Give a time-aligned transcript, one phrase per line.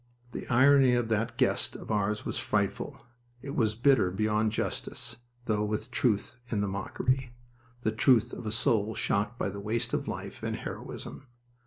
[0.31, 3.05] The irony of that guest of ours was frightful.
[3.43, 7.35] It was bitter beyond justice, though with truth in the mockery,
[7.83, 11.27] the truth of a soul shocked by the waste of life and heroism